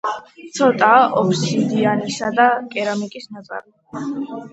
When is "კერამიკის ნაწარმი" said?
2.73-4.09